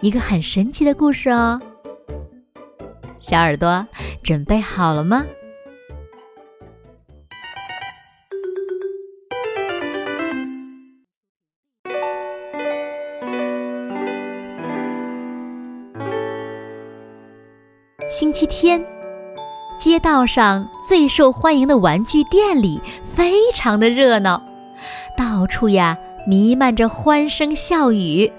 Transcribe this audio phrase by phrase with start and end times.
[0.00, 1.60] 一个很神奇的故事哦，
[3.18, 3.84] 小耳朵
[4.22, 5.24] 准备好了吗？
[18.08, 18.84] 星期天，
[19.78, 24.40] 街道上最受欢迎的玩具店里非常的热闹，
[25.16, 28.32] 到处呀弥漫着欢声笑语。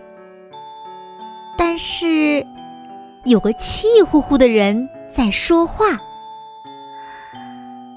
[1.80, 2.46] 是，
[3.24, 5.86] 有个气呼呼的人在说话。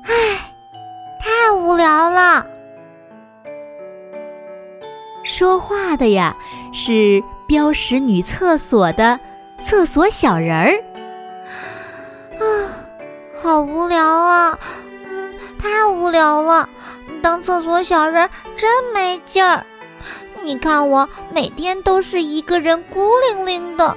[0.05, 0.13] 唉，
[1.19, 2.47] 太无聊了。
[5.25, 6.37] 说话的呀
[6.73, 9.19] 是标识女厕所的
[9.59, 10.71] 厕所小人儿。
[12.39, 12.47] 啊，
[13.43, 14.57] 好无聊啊！
[15.11, 16.69] 嗯，太无聊了。
[17.21, 19.67] 当厕所小人真没劲儿。
[20.45, 23.97] 你看我每天都是一个人孤零零的，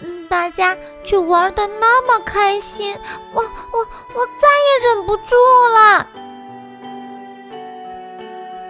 [0.00, 2.98] 嗯，大家却玩的那么开心，
[3.34, 3.78] 我我
[4.14, 5.34] 我再也忍不住
[5.74, 6.06] 了。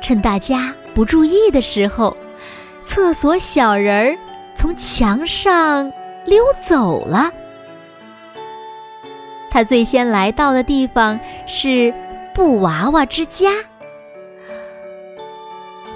[0.00, 2.16] 趁大家不注意的时候，
[2.84, 4.18] 厕所小人儿
[4.54, 5.90] 从墙上
[6.24, 7.30] 溜走了。
[9.50, 11.94] 他最先来到的地方是
[12.34, 13.52] 布娃娃之家。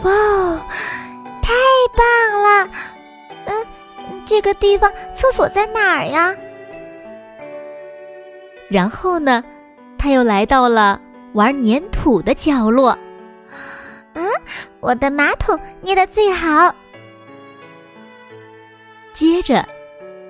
[0.02, 0.12] 哇！
[0.12, 0.60] 哦
[1.96, 2.70] 棒了，
[3.46, 3.66] 嗯，
[4.24, 6.34] 这个地方厕所在哪儿呀？
[8.68, 9.42] 然后呢，
[9.98, 11.00] 他又来到了
[11.32, 12.96] 玩粘土的角落。
[14.14, 14.28] 嗯，
[14.80, 16.74] 我的马桶捏的最好。
[19.14, 19.64] 接着，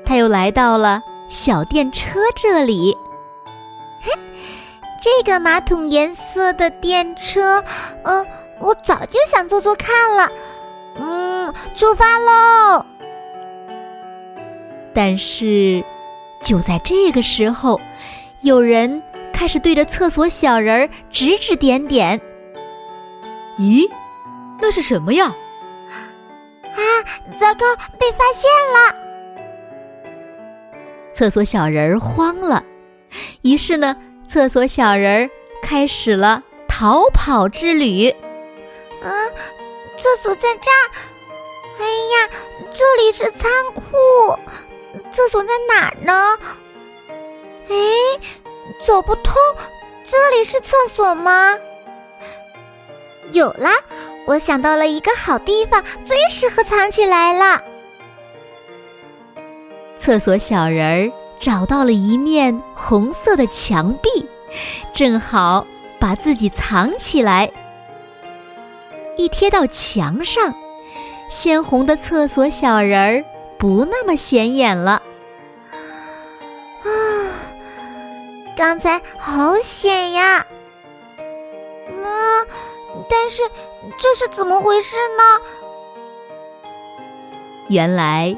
[0.05, 2.97] 他又来到了小电车这里。
[4.01, 4.13] 嘿，
[5.03, 7.63] 这个马桶颜色的电车，
[8.05, 8.27] 嗯，
[8.61, 10.31] 我早就想坐坐看了。
[10.97, 11.28] 嗯，
[11.75, 12.85] 出发喽！
[14.95, 15.85] 但是，
[16.43, 17.81] 就在这个时候，
[18.43, 22.21] 有人开始对着厕所小人儿指指点点。
[23.59, 23.89] 咦，
[24.61, 25.27] 那是什么呀？
[25.27, 26.81] 啊，
[27.39, 28.95] 糟糕，被发现了！
[31.13, 32.63] 厕所小人儿慌了，
[33.43, 35.31] 于是呢，厕所小人儿
[35.63, 38.09] 开始了逃跑之旅。
[39.03, 39.11] 啊！
[39.97, 40.85] 厕所在这儿，
[41.79, 42.29] 哎呀，
[42.71, 43.83] 这里是仓库，
[45.13, 46.39] 厕所在哪儿呢？
[47.69, 47.77] 哎，
[48.85, 49.35] 走不通，
[50.03, 51.57] 这里是厕所吗？
[53.31, 53.73] 有啦，
[54.27, 57.63] 我想到了一个好地方，最适合藏起来了。
[59.97, 64.27] 厕所小人儿找到了一面红色的墙壁，
[64.93, 65.67] 正好
[66.01, 67.53] 把自己藏起来。
[69.17, 70.55] 一贴到墙上，
[71.29, 73.25] 鲜红的厕所小人儿
[73.59, 75.03] 不那么显眼了。
[76.83, 76.89] 啊，
[78.57, 80.47] 刚才好险呀！
[82.03, 82.47] 啊，
[83.11, 83.43] 但是
[83.99, 85.23] 这是怎么回事呢？
[87.69, 88.35] 原来，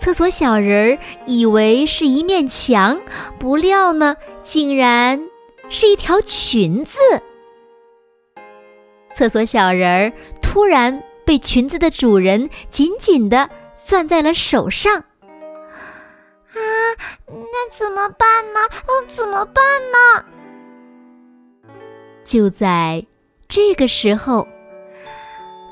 [0.00, 3.00] 厕所小人儿以为是一面墙，
[3.38, 5.22] 不料呢，竟然
[5.68, 6.98] 是一条裙子。
[9.14, 10.12] 厕所小人儿
[10.42, 15.04] 突然被裙子的主人紧紧的攥在了手上，啊，
[17.28, 18.58] 那怎么办呢？
[18.72, 20.24] 嗯，怎么办呢？
[22.24, 23.06] 就在
[23.46, 24.38] 这个时候，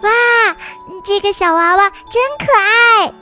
[0.04, 0.56] 哇，
[1.04, 3.12] 这个小娃娃真可爱！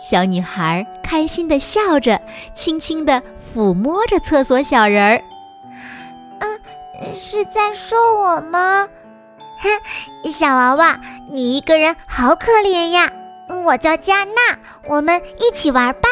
[0.00, 2.18] 小女孩开心的笑着，
[2.56, 3.22] 轻轻的
[3.54, 5.22] 抚摸着厕所小人儿。
[6.40, 6.58] 嗯
[7.12, 8.88] 是在说我吗？
[9.64, 9.80] 哼，
[10.30, 11.00] 小娃娃，
[11.30, 13.10] 你一个人好可怜呀！
[13.66, 16.08] 我叫加纳，我们一起玩吧。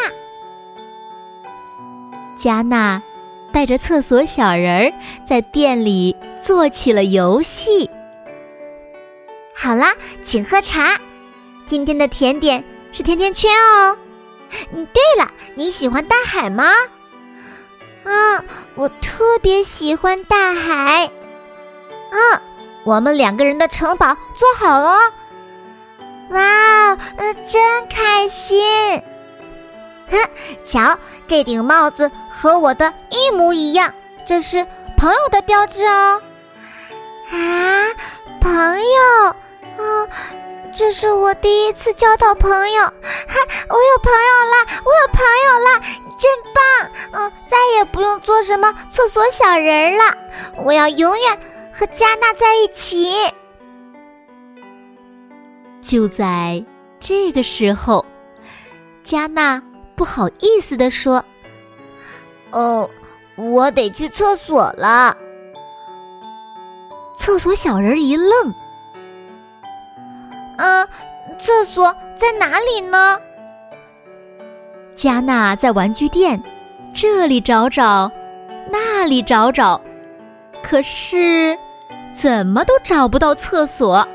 [2.38, 3.02] 加纳
[3.52, 4.92] 带着厕所小人儿
[5.26, 7.90] 在店里做起了游戏。
[9.54, 9.94] 好啦，
[10.24, 10.98] 请喝茶。
[11.66, 13.96] 今天的甜点是甜甜圈哦。
[14.72, 16.64] 嗯，对了，你喜欢大海吗？
[18.04, 18.44] 嗯，
[18.74, 21.10] 我特别喜欢大海。
[22.10, 22.40] 嗯，
[22.84, 24.98] 我们两个人的城堡做好了。
[26.30, 28.60] 哇，嗯，真开心。
[30.10, 30.18] 哼，
[30.64, 33.92] 瞧，这顶帽子和我的一模一样，
[34.26, 36.22] 这是朋友的标志哦。
[37.30, 37.86] 啊，
[38.40, 39.36] 朋友，
[39.78, 40.08] 嗯，
[40.74, 42.92] 这是我第一次交到朋友， 哈，
[43.68, 45.80] 我有朋友啦，我有朋友啦，
[46.18, 46.90] 真棒！
[47.12, 50.14] 嗯，再也不用做什么厕所小人了，
[50.64, 51.38] 我要永远
[51.72, 53.08] 和加纳在一起。
[55.80, 56.64] 就在
[57.00, 58.04] 这个时候，
[59.02, 59.62] 加纳
[59.96, 61.24] 不好意思地说
[62.52, 62.88] ：“哦，
[63.36, 65.16] 我得去厕所了。”
[67.16, 68.54] 厕所小人一愣
[70.58, 70.88] ：“嗯，
[71.38, 73.18] 厕所在哪里呢？”
[74.94, 76.40] 加纳在玩具店，
[76.92, 78.10] 这里找找，
[78.70, 79.80] 那里找找，
[80.62, 81.58] 可是
[82.14, 84.06] 怎么都找不到厕所。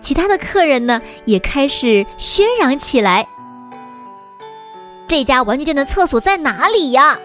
[0.00, 3.26] 其他的客人呢，也开始喧嚷起来
[5.08, 7.18] ：“这家玩具店的厕所在哪里呀？”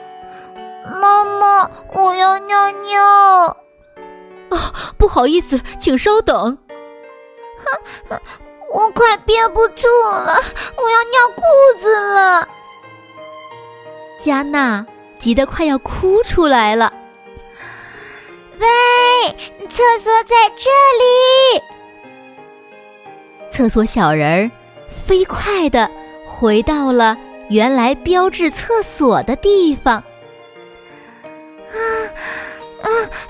[1.02, 3.04] 妈妈，我要尿尿。
[4.50, 4.58] 哦，
[4.98, 6.58] 不好意思，请稍等。
[8.10, 8.18] 哼，
[8.74, 10.36] 我快憋不住了，
[10.78, 11.44] 我要尿裤
[11.78, 12.48] 子了。
[14.20, 14.86] 加纳
[15.20, 16.94] 急得快要哭出来了。
[18.60, 18.68] 喂，
[19.70, 20.70] 厕所在这
[21.00, 21.62] 里。
[23.50, 24.52] 厕所小人儿
[24.90, 25.90] 飞快地
[26.28, 27.18] 回到了
[27.50, 29.96] 原来标志厕所的地方。
[31.72, 31.78] 啊
[32.82, 32.88] 啊！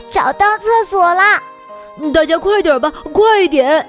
[0.07, 1.41] 找到厕所啦！
[2.13, 3.87] 大家快点吧，快点！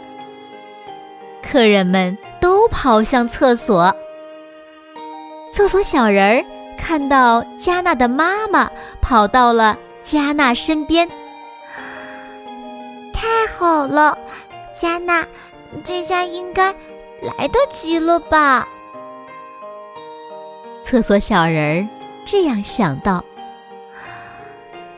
[1.42, 3.94] 客人们都跑向厕所。
[5.52, 6.44] 厕所小人儿
[6.78, 8.70] 看到加纳的妈妈
[9.00, 11.08] 跑到了加纳身边。
[13.20, 14.16] 太好了，
[14.74, 15.26] 加纳。
[15.84, 16.74] 这下应该
[17.20, 18.66] 来得及了吧？
[20.82, 21.88] 厕所小人儿
[22.24, 23.22] 这样想到。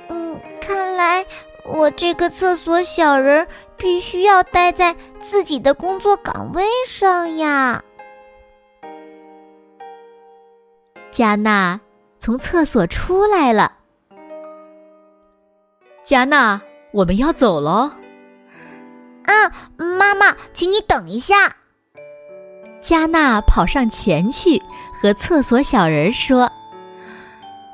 [0.09, 1.27] 嗯，看来
[1.65, 3.45] 我这个厕所小人
[3.77, 7.83] 必须要待在自己的工作岗位上呀。
[11.11, 11.81] 加纳
[12.21, 13.73] 从厕所出来了。
[16.05, 17.99] 加纳，我们要走了。
[19.25, 19.51] 嗯，
[19.99, 21.57] 妈妈，请你等一下。
[22.83, 24.63] 加纳跑上前去，
[25.01, 26.51] 和厕所小人说：“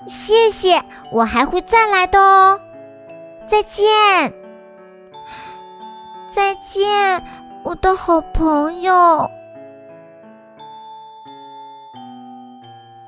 [0.07, 2.61] 谢谢，我还会再来的哦。
[3.49, 3.87] 再见，
[6.35, 7.25] 再见，
[7.65, 8.93] 我的好朋友。”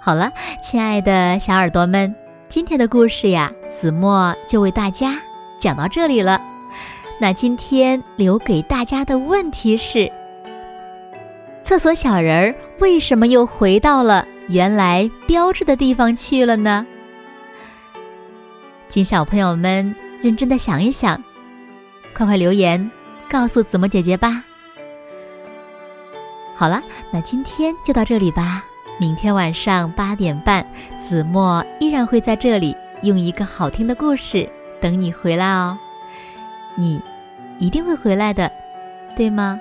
[0.00, 0.32] 好了，
[0.62, 2.14] 亲爱的小耳朵们，
[2.48, 5.20] 今天的故事呀，子墨就为大家
[5.58, 6.40] 讲到这里了。
[7.22, 10.10] 那今天留给大家的问题是：
[11.62, 16.86] 厕所小人儿为什么又回到了原来标志的地方去了呢？
[18.88, 21.22] 请小朋友们认真的想一想，
[22.14, 22.90] 快快留言
[23.28, 24.42] 告诉子墨姐姐吧。
[26.56, 26.82] 好了，
[27.12, 28.64] 那今天就到这里吧。
[28.98, 30.66] 明天晚上八点半，
[30.98, 34.48] 子墨依然会在这里用一个好听的故事
[34.80, 35.78] 等你回来哦。
[36.76, 37.02] 你
[37.58, 38.50] 一定会回来的，
[39.16, 39.60] 对吗？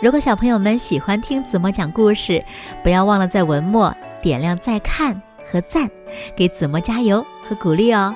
[0.00, 2.42] 如果小朋友们喜欢听子墨讲故事，
[2.82, 5.20] 不要忘了在文末点亮再看
[5.50, 5.86] 和赞，
[6.34, 8.14] 给子墨加油和鼓励哦。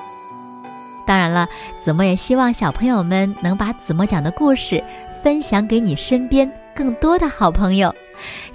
[1.05, 4.83] 当然了，子墨也希望小朋友们能把子墨讲的故事
[5.21, 7.93] 分享给你身边更多的好朋友，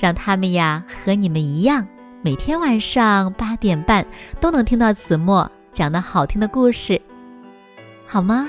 [0.01, 1.87] 让他们呀和你们一样，
[2.23, 4.05] 每天晚上八点半
[4.41, 7.01] 都能听到子墨讲的好听的故事，
[8.05, 8.49] 好吗？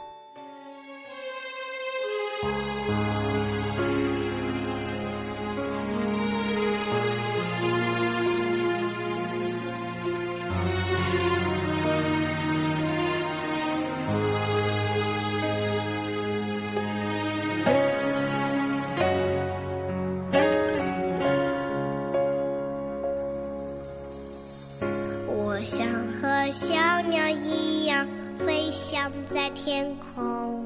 [28.37, 30.63] 飞翔在天空，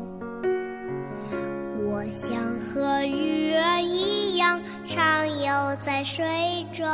[1.83, 6.85] 我想和鱼儿一样畅游在水中。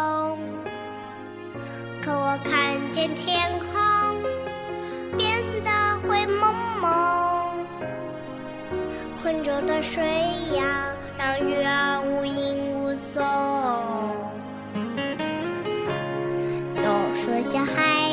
[2.02, 4.24] 可我看见天空
[5.18, 5.72] 变得
[6.08, 7.66] 灰蒙蒙，
[9.22, 10.04] 浑浊的水
[10.56, 10.88] 呀。
[11.18, 13.22] 让鱼儿无影无踪。
[16.74, 18.11] 都说小孩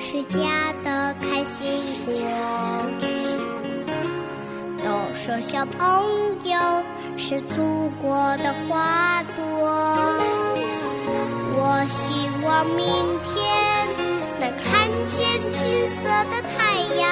[0.00, 2.14] 是家的开心果，
[4.78, 6.84] 都说小朋友
[7.16, 9.44] 是祖国的花朵。
[11.60, 12.86] 我希望明
[13.34, 13.36] 天
[14.38, 17.10] 能看见金色的太阳，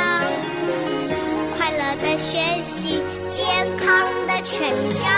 [1.56, 3.86] 快乐的学习，健康
[4.28, 4.64] 的成
[5.02, 5.15] 长。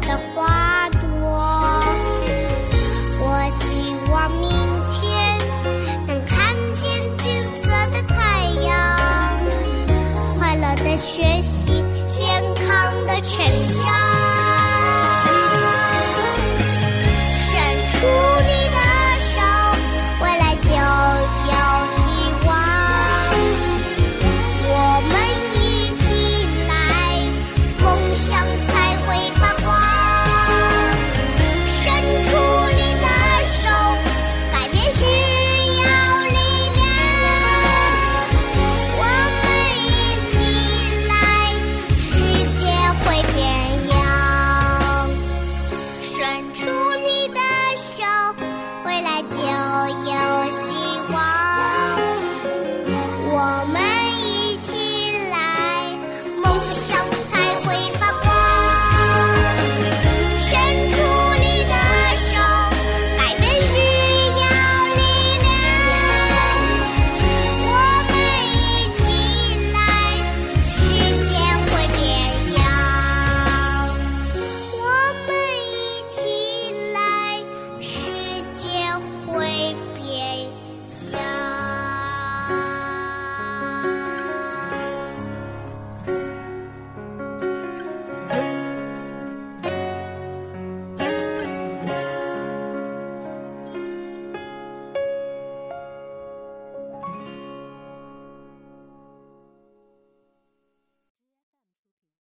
[0.00, 1.00] 的花朵。
[3.20, 3.24] 我
[3.60, 3.64] 希
[4.10, 4.48] 望明
[4.90, 5.38] 天
[6.06, 6.86] 能看见
[7.18, 8.14] 金色的太
[8.62, 8.70] 阳，
[10.38, 12.66] 快乐的学习，健康
[13.06, 13.44] 的成